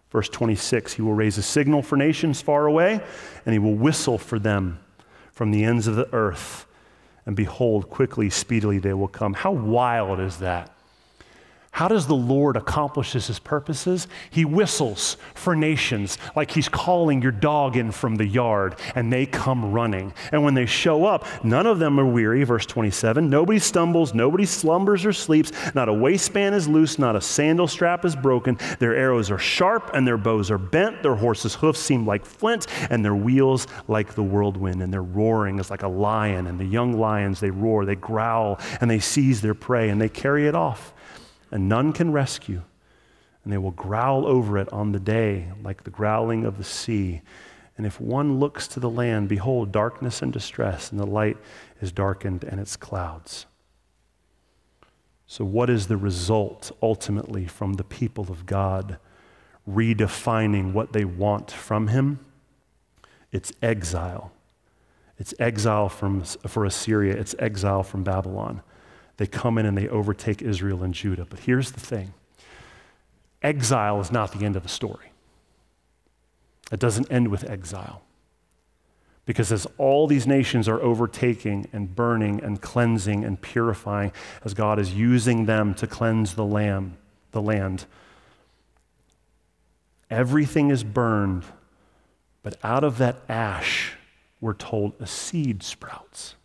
[0.10, 3.02] Verse 26 He will raise a signal for nations far away,
[3.46, 4.80] and he will whistle for them
[5.32, 6.66] from the ends of the earth.
[7.26, 9.34] And behold, quickly, speedily they will come.
[9.34, 10.77] How wild is that?
[11.78, 14.08] How does the Lord accomplish his purposes?
[14.32, 19.28] He whistles for nations like he's calling your dog in from the yard, and they
[19.28, 20.12] come running.
[20.32, 23.30] And when they show up, none of them are weary, verse 27.
[23.30, 25.52] Nobody stumbles, nobody slumbers or sleeps.
[25.76, 28.58] Not a waistband is loose, not a sandal strap is broken.
[28.80, 31.04] Their arrows are sharp, and their bows are bent.
[31.04, 34.82] Their horses' hoofs seem like flint, and their wheels like the whirlwind.
[34.82, 36.48] And their roaring is like a lion.
[36.48, 40.10] And the young lions, they roar, they growl, and they seize their prey, and they
[40.10, 40.92] carry it off
[41.52, 42.64] and none can rescue.
[43.44, 47.22] And they will growl over it on the day like the growling of the sea.
[47.78, 51.38] And if one looks to the land, behold, darkness and distress, and the light
[51.80, 53.46] is darkened and its clouds.
[55.28, 58.98] So, what is the result ultimately from the people of God
[59.70, 62.20] redefining what they want from Him?
[63.32, 64.32] It's exile.
[65.20, 68.62] It's exile from, for Assyria, it's exile from Babylon
[69.18, 71.26] they come in and they overtake Israel and Judah.
[71.26, 72.14] But here's the thing
[73.42, 75.12] exile is not the end of the story.
[76.72, 78.02] It doesn't end with exile.
[79.26, 84.14] Because as all these nations are overtaking and burning and cleansing and purifying,
[84.46, 86.98] as God is using them to cleanse the lamb,
[87.32, 87.86] the land,
[90.10, 91.44] everything is burned,
[92.42, 93.98] but out of that ash,
[94.40, 96.36] we're told a seed sprouts.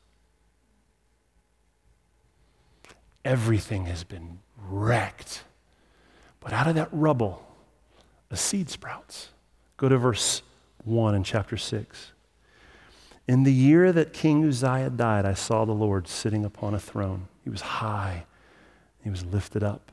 [3.25, 5.45] Everything has been wrecked.
[6.41, 7.47] But out of that rubble,
[8.31, 9.29] a seed sprouts.
[9.77, 10.43] Go to verse
[10.85, 12.13] 1 in chapter 6.
[13.29, 17.29] In the year that King Uzziah died, I saw the Lord sitting upon a throne.
[17.45, 18.25] He was high,
[19.03, 19.93] he was lifted up,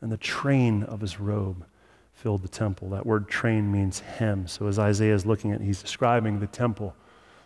[0.00, 1.64] and the train of his robe
[2.12, 2.90] filled the temple.
[2.90, 4.46] That word train means hem.
[4.48, 6.94] So as Isaiah is looking at, he's describing the temple,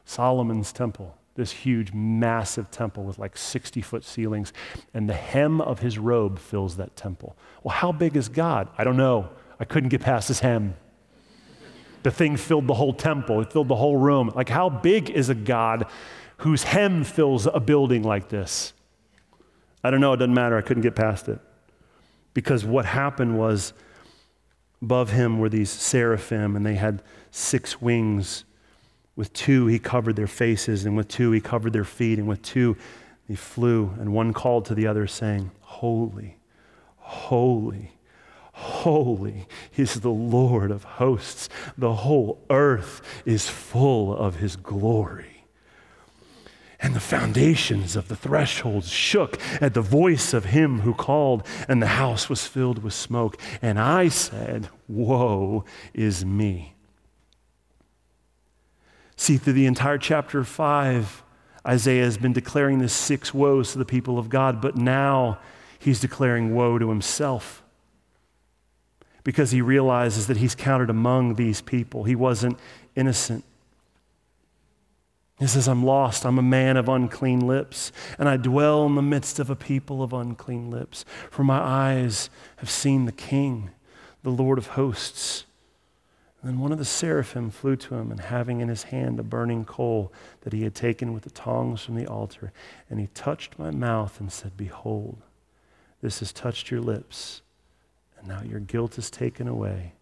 [0.04, 4.52] Solomon's temple this huge, massive temple with like 60 foot ceilings,
[4.92, 7.34] and the hem of his robe fills that temple.
[7.62, 8.68] Well, how big is God?
[8.76, 9.30] I don't know.
[9.58, 10.74] I couldn't get past his hem.
[12.02, 14.30] The thing filled the whole temple, it filled the whole room.
[14.34, 15.86] Like, how big is a God
[16.38, 18.72] whose hem fills a building like this?
[19.82, 20.12] I don't know.
[20.12, 20.58] It doesn't matter.
[20.58, 21.38] I couldn't get past it.
[22.34, 23.72] Because what happened was
[24.82, 28.44] above him were these seraphim, and they had six wings
[29.20, 32.40] with two, he covered their faces, and with two, he covered their feet, and with
[32.40, 32.74] two,
[33.28, 33.92] he flew.
[34.00, 36.38] And one called to the other, saying, Holy,
[36.96, 37.92] holy,
[38.54, 41.50] holy is the Lord of hosts.
[41.76, 45.44] The whole earth is full of his glory.
[46.80, 51.82] And the foundations of the thresholds shook at the voice of him who called, and
[51.82, 53.38] the house was filled with smoke.
[53.60, 56.74] And I said, Woe is me
[59.20, 61.22] See, through the entire chapter 5,
[61.68, 65.38] Isaiah has been declaring the six woes to the people of God, but now
[65.78, 67.62] he's declaring woe to himself
[69.22, 72.04] because he realizes that he's counted among these people.
[72.04, 72.58] He wasn't
[72.96, 73.44] innocent.
[75.38, 76.24] He says, I'm lost.
[76.24, 80.02] I'm a man of unclean lips, and I dwell in the midst of a people
[80.02, 81.04] of unclean lips.
[81.30, 83.68] For my eyes have seen the King,
[84.22, 85.44] the Lord of hosts.
[86.42, 89.22] And then one of the seraphim flew to him, and having in his hand a
[89.22, 92.52] burning coal that he had taken with the tongs from the altar,
[92.88, 95.18] and he touched my mouth and said, Behold,
[96.00, 97.42] this has touched your lips,
[98.18, 99.92] and now your guilt is taken away,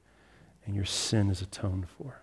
[0.65, 2.23] and your sin is atoned for.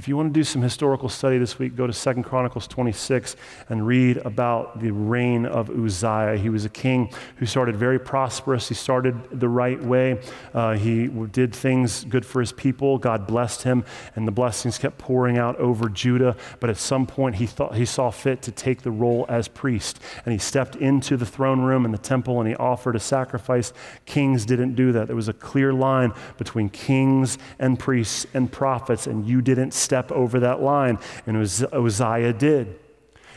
[0.00, 3.36] If you want to do some historical study this week, go to Second Chronicles 26
[3.68, 6.38] and read about the reign of Uzziah.
[6.38, 8.66] He was a king who started very prosperous.
[8.66, 10.18] He started the right way.
[10.54, 12.96] Uh, he did things good for his people.
[12.96, 13.84] God blessed him,
[14.16, 16.34] and the blessings kept pouring out over Judah.
[16.60, 20.00] But at some point, he thought he saw fit to take the role as priest,
[20.24, 23.74] and he stepped into the throne room in the temple and he offered a sacrifice.
[24.06, 25.08] Kings didn't do that.
[25.08, 30.12] There was a clear line between kings and priests and prophets, and you didn't step
[30.12, 31.00] over that line.
[31.26, 32.78] And Uzziah did.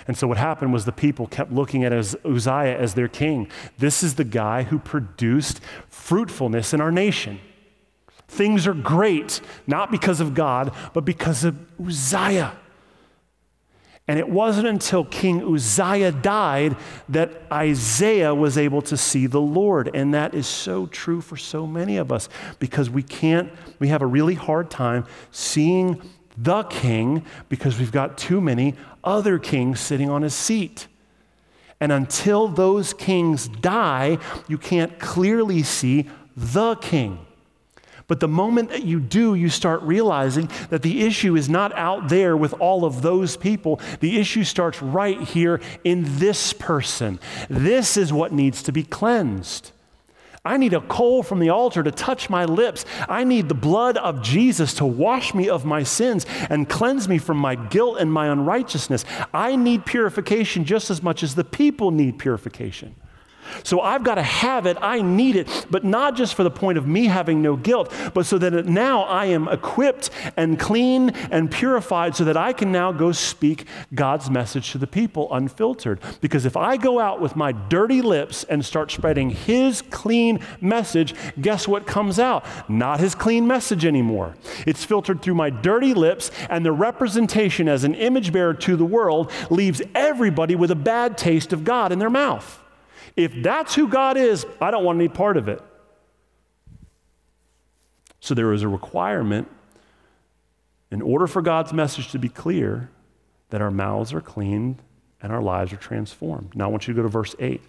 [0.08, 3.50] And so what happened was the people kept looking at Uzziah as their king.
[3.80, 7.40] This is the guy who produced fruitfulness in our nation.
[8.28, 12.54] Things are great, not because of God, but because of Uzziah.
[14.08, 16.76] And it wasn't until King Uzziah died
[17.10, 19.90] that Isaiah was able to see the Lord.
[19.96, 22.28] And that is so true for so many of us
[22.60, 26.02] because we can't, we have a really hard time seeing
[26.38, 30.88] the king because we've got too many other kings sitting on his seat.
[31.80, 34.18] And until those kings die,
[34.48, 37.26] you can't clearly see the king.
[38.08, 42.10] But the moment that you do, you start realizing that the issue is not out
[42.10, 43.80] there with all of those people.
[44.02, 47.20] The issue starts right here in this person.
[47.50, 49.72] This is what needs to be cleansed.
[50.46, 52.84] I need a coal from the altar to touch my lips.
[53.08, 57.18] I need the blood of Jesus to wash me of my sins and cleanse me
[57.18, 59.06] from my guilt and my unrighteousness.
[59.34, 62.96] I need purification just as much as the people need purification.
[63.64, 64.78] So I've got to have it.
[64.82, 68.26] I need it, but not just for the point of me having no guilt, but
[68.26, 72.92] so that now I am equipped and clean and purified so that I can now
[72.92, 76.00] go speak God's message to the people unfiltered.
[76.22, 81.14] Because if I go out with my dirty lips and start spreading His clean message,
[81.40, 82.46] guess what comes out?
[82.70, 84.36] Not His clean message anymore.
[84.66, 88.86] It's filtered through my dirty lips, and the representation as an image bearer to the
[88.86, 92.63] world leaves everybody with a bad taste of God in their mouth.
[93.16, 95.62] If that's who God is, I don't want any part of it.
[98.20, 99.50] So there is a requirement
[100.90, 102.90] in order for God's message to be clear
[103.50, 104.82] that our mouths are cleaned
[105.22, 106.56] and our lives are transformed.
[106.56, 107.62] Now I want you to go to verse 8.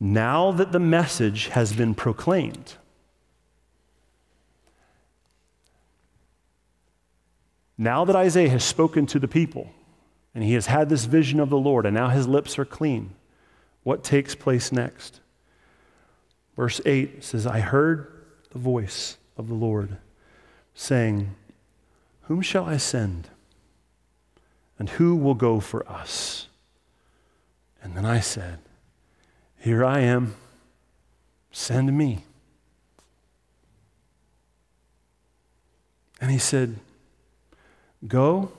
[0.00, 2.74] Now that the message has been proclaimed,
[7.76, 9.70] now that Isaiah has spoken to the people,
[10.38, 13.10] and he has had this vision of the Lord, and now his lips are clean.
[13.82, 15.18] What takes place next?
[16.54, 18.06] Verse 8 says, I heard
[18.52, 19.96] the voice of the Lord
[20.76, 21.34] saying,
[22.28, 23.30] Whom shall I send?
[24.78, 26.46] And who will go for us?
[27.82, 28.60] And then I said,
[29.58, 30.36] Here I am,
[31.50, 32.22] send me.
[36.20, 36.76] And he said,
[38.06, 38.52] Go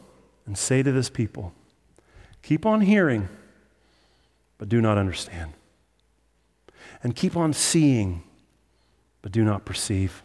[0.46, 1.54] and say to this people,
[2.42, 3.30] Keep on hearing,
[4.58, 5.54] but do not understand.
[7.04, 8.24] And keep on seeing,
[9.22, 10.24] but do not perceive.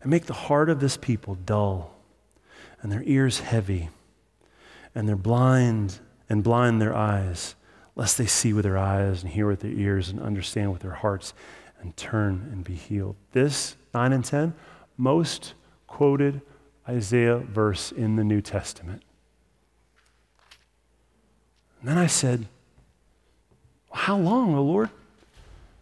[0.00, 1.94] And make the heart of this people dull,
[2.82, 3.88] and their ears heavy,
[4.94, 7.54] and they're blind, and blind their eyes,
[7.96, 10.92] lest they see with their eyes, and hear with their ears, and understand with their
[10.92, 11.32] hearts,
[11.80, 13.16] and turn and be healed.
[13.32, 14.54] This, 9 and 10,
[14.96, 15.54] most
[15.86, 16.40] quoted
[16.88, 19.02] Isaiah verse in the New Testament.
[21.84, 22.46] And then I said,
[23.92, 24.88] How long, O Lord?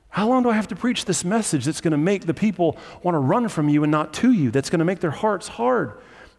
[0.09, 2.77] How long do I have to preach this message that's going to make the people
[3.05, 5.47] want to run from you and not to you, that's going to make their hearts
[5.47, 5.93] hard?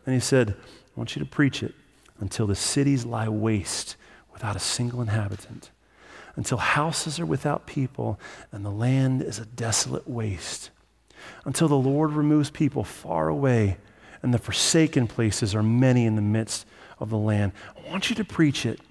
[0.05, 1.73] And he said, I want you to preach it
[2.19, 3.95] until the cities lie waste
[4.33, 5.71] without a single inhabitant,
[6.35, 8.19] until houses are without people
[8.51, 10.71] and the land is a desolate waste,
[11.45, 13.77] until the Lord removes people far away
[14.21, 16.67] and the forsaken places are many in the midst
[16.99, 17.53] of the land.
[17.77, 18.81] I want you to preach it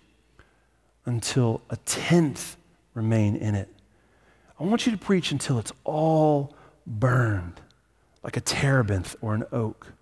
[1.05, 2.57] until a tenth
[2.95, 3.69] remain in it.
[4.59, 6.55] I want you to preach until it's all
[6.87, 7.61] burned,
[8.23, 9.93] like a terebinth or an oak.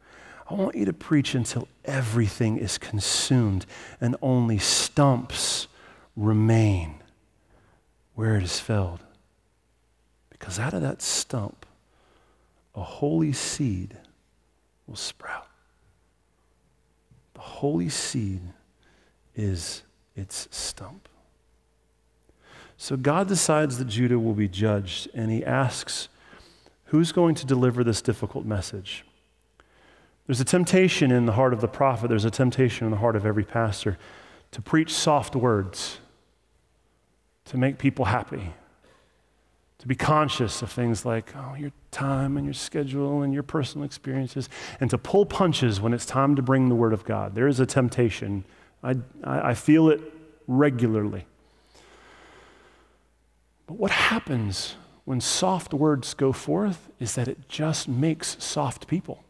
[0.49, 3.67] I want you to preach until everything is consumed
[4.01, 5.69] and only stumps
[6.17, 6.97] remain
[8.15, 9.01] where it is felled.
[10.29, 11.65] Because out of that stump,
[12.75, 13.97] a holy seed
[14.87, 15.49] will sprout.
[17.35, 18.41] The holy seed
[19.35, 19.83] is
[20.17, 21.09] its stump.
[22.77, 26.09] So God decides that Judah will be judged, and he asks,
[26.87, 29.05] Who's going to deliver this difficult message?
[30.27, 33.17] There's a temptation in the heart of the prophet, there's a temptation in the heart
[33.17, 33.99] of every pastor
[34.53, 35.99] to preach soft words,
[37.45, 38.55] to make people happy,
[39.79, 43.85] to be conscious of things like oh, your time and your schedule and your personal
[43.85, 44.49] experiences,
[44.81, 47.35] and to pull punches when it's time to bring the Word of God.
[47.35, 48.45] There is a temptation
[48.83, 50.01] I, I, feel it
[50.47, 51.27] regularly.
[53.67, 59.23] But what happens when soft words go forth is that it just makes soft people.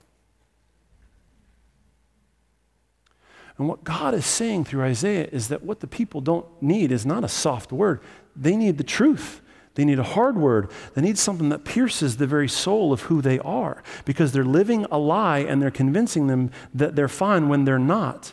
[3.59, 7.05] And what God is saying through Isaiah is that what the people don't need is
[7.05, 8.01] not a soft word,
[8.34, 9.42] they need the truth.
[9.76, 10.70] They need a hard word.
[10.94, 14.84] They need something that pierces the very soul of who they are because they're living
[14.90, 18.32] a lie and they're convincing them that they're fine when they're not.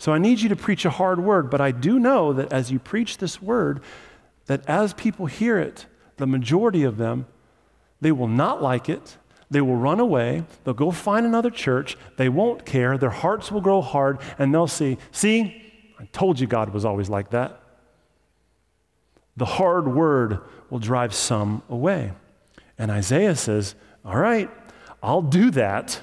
[0.00, 2.72] So I need you to preach a hard word, but I do know that as
[2.72, 3.82] you preach this word,
[4.46, 5.84] that as people hear it,
[6.16, 7.26] the majority of them,
[8.00, 9.18] they will not like it.
[9.50, 10.44] They will run away.
[10.64, 11.98] They'll go find another church.
[12.16, 12.96] They won't care.
[12.96, 17.10] Their hearts will grow hard, and they'll see, see, I told you God was always
[17.10, 17.60] like that.
[19.36, 20.38] The hard word
[20.70, 22.12] will drive some away.
[22.78, 24.48] And Isaiah says, All right,
[25.02, 26.00] I'll do that.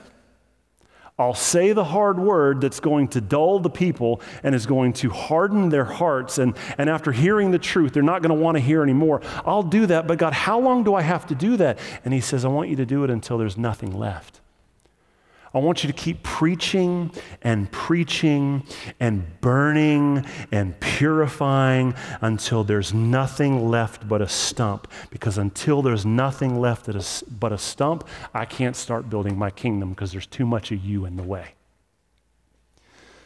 [1.20, 5.10] I'll say the hard word that's going to dull the people and is going to
[5.10, 6.38] harden their hearts.
[6.38, 9.22] And, and after hearing the truth, they're not going to want to hear anymore.
[9.44, 10.06] I'll do that.
[10.06, 11.80] But God, how long do I have to do that?
[12.06, 14.42] And He says, I want you to do it until there's nothing left.
[15.58, 18.64] I want you to keep preaching and preaching
[19.00, 24.88] and burning and purifying until there's nothing left but a stump.
[25.10, 26.88] Because until there's nothing left
[27.40, 31.06] but a stump, I can't start building my kingdom because there's too much of you
[31.06, 31.56] in the way.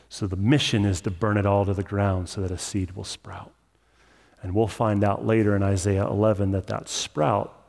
[0.08, 2.92] So the mission is to burn it all to the ground so that a seed
[2.92, 3.52] will sprout.
[4.42, 7.61] And we'll find out later in Isaiah 11 that that sprout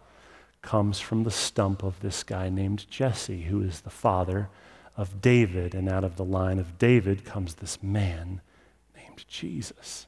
[0.63, 4.49] comes from the stump of this guy named Jesse, who is the father
[4.97, 5.75] of David.
[5.75, 8.41] And out of the line of David comes this man
[8.97, 10.07] named Jesus.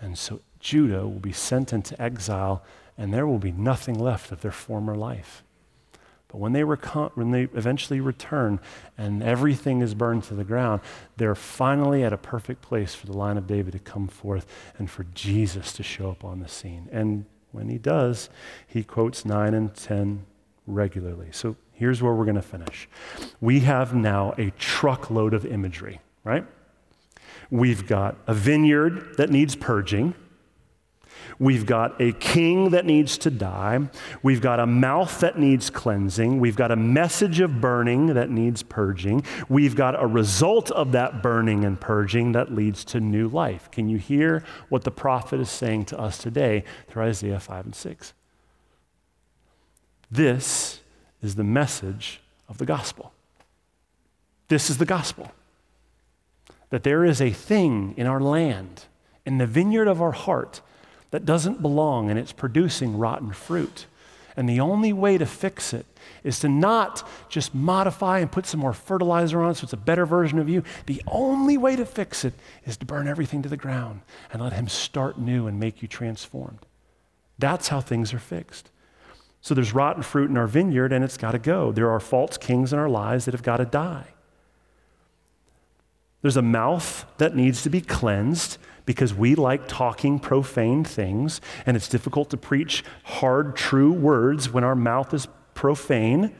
[0.00, 2.62] And so Judah will be sent into exile,
[2.96, 5.42] and there will be nothing left of their former life.
[6.28, 8.60] But when they, reco- when they eventually return
[8.98, 10.82] and everything is burned to the ground,
[11.16, 14.46] they're finally at a perfect place for the line of David to come forth
[14.78, 16.88] and for Jesus to show up on the scene.
[16.92, 18.28] And when he does,
[18.66, 20.26] he quotes 9 and 10
[20.66, 21.28] regularly.
[21.32, 22.88] So here's where we're going to finish.
[23.40, 26.44] We have now a truckload of imagery, right?
[27.50, 30.14] We've got a vineyard that needs purging.
[31.38, 33.88] We've got a king that needs to die.
[34.22, 36.40] We've got a mouth that needs cleansing.
[36.40, 39.24] We've got a message of burning that needs purging.
[39.48, 43.70] We've got a result of that burning and purging that leads to new life.
[43.70, 47.74] Can you hear what the prophet is saying to us today through Isaiah 5 and
[47.74, 48.12] 6?
[50.10, 50.80] This
[51.22, 53.12] is the message of the gospel.
[54.48, 55.32] This is the gospel
[56.70, 58.84] that there is a thing in our land,
[59.24, 60.60] in the vineyard of our heart,
[61.10, 63.86] that doesn't belong and it's producing rotten fruit.
[64.36, 65.84] And the only way to fix it
[66.22, 70.06] is to not just modify and put some more fertilizer on so it's a better
[70.06, 70.62] version of you.
[70.86, 72.34] The only way to fix it
[72.64, 74.02] is to burn everything to the ground
[74.32, 76.60] and let Him start new and make you transformed.
[77.36, 78.70] That's how things are fixed.
[79.40, 81.72] So there's rotten fruit in our vineyard and it's got to go.
[81.72, 84.06] There are false kings in our lives that have got to die.
[86.22, 88.58] There's a mouth that needs to be cleansed
[88.88, 94.64] because we like talking profane things, and it's difficult to preach hard, true words when
[94.64, 96.34] our mouth is profane.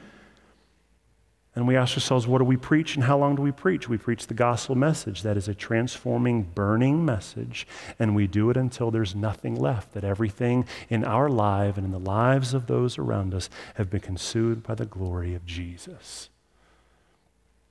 [1.55, 3.87] And we ask ourselves, what do we preach and how long do we preach?
[3.87, 7.67] We preach the gospel message that is a transforming, burning message,
[7.99, 11.93] and we do it until there's nothing left, that everything in our life and in
[11.93, 16.31] the lives of those around us have been consumed by the glory of Jesus.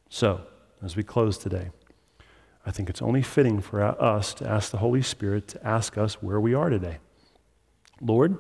[0.08, 0.42] So,
[0.84, 1.72] as we close today,
[2.68, 6.22] I think it's only fitting for us to ask the Holy Spirit to ask us
[6.22, 6.98] where we are today.
[8.02, 8.38] Lord,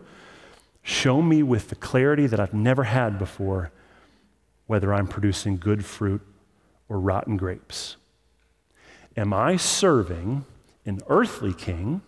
[0.83, 3.71] show me with the clarity that I've never had before
[4.65, 6.21] whether I'm producing good fruit
[6.89, 7.95] or rotten grapes.
[9.15, 10.43] Am I serving
[10.85, 12.01] an earthly king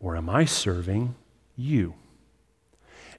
[0.00, 1.14] or am I serving
[1.54, 1.94] you?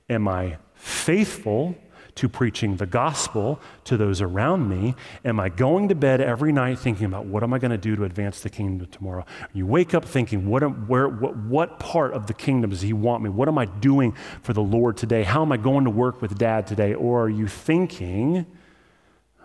[0.10, 1.78] Am I faithful
[2.22, 4.94] to preaching the gospel to those around me?
[5.26, 7.96] Am I going to bed every night thinking about what am I going to do
[7.96, 9.26] to advance the kingdom tomorrow?
[9.54, 12.94] You wake up thinking, what, am, where, what, what part of the kingdom does he
[12.94, 13.30] want me?
[13.32, 15.24] What am I doing for the Lord today?
[15.24, 16.94] How am I going to work with dad today?
[16.94, 18.46] Or are you thinking,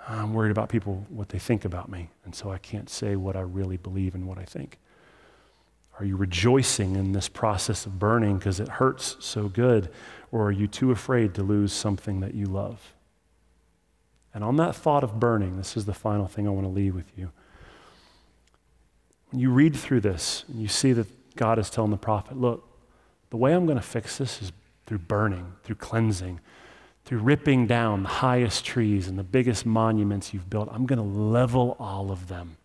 [0.07, 3.37] I'm worried about people, what they think about me, and so I can't say what
[3.37, 4.79] I really believe and what I think?
[5.99, 9.91] Are you rejoicing in this process of burning because it hurts so good?
[10.31, 12.93] Or are you too afraid to lose something that you love?
[14.35, 16.95] And on that thought of burning, this is the final thing I want to leave
[16.95, 17.31] with you.
[19.31, 22.69] When you read through this and you see that God is telling the prophet, look,
[23.31, 24.53] the way I'm going to fix this is
[24.85, 26.41] through burning, through cleansing,
[27.07, 30.69] through ripping down the highest trees and the biggest monuments you've built.
[30.71, 32.57] I'm going to level all of them.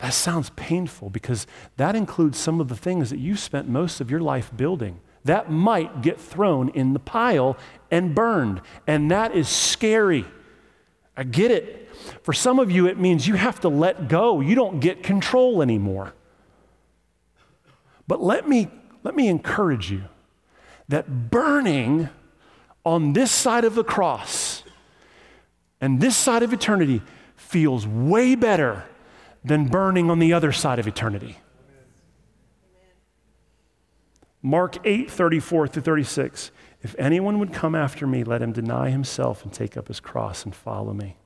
[0.00, 1.46] That sounds painful because
[1.76, 5.00] that includes some of the things that you spent most of your life building.
[5.24, 7.58] That might get thrown in the pile
[7.90, 8.62] and burned.
[8.86, 10.24] And that is scary.
[11.16, 11.88] I get it.
[12.22, 14.40] For some of you, it means you have to let go.
[14.40, 16.14] You don't get control anymore.
[18.06, 18.68] But let me,
[19.02, 20.04] let me encourage you
[20.88, 22.08] that burning
[22.86, 24.64] on this side of the cross
[25.80, 27.02] and this side of eternity
[27.36, 28.84] feels way better
[29.44, 31.38] than burning on the other side of eternity.
[34.42, 36.50] Mark 8, 34 through 36.
[36.82, 40.44] If anyone would come after me, let him deny himself and take up his cross
[40.44, 41.16] and follow me.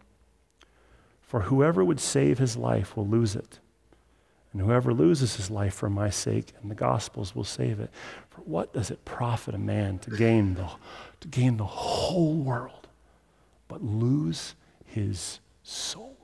[1.22, 3.60] For whoever would save his life will lose it.
[4.52, 7.90] And whoever loses his life for my sake and the gospel's will save it.
[8.30, 10.68] For what does it profit a man to gain the,
[11.20, 12.86] to gain the whole world,
[13.66, 14.54] but lose
[14.84, 16.23] his soul?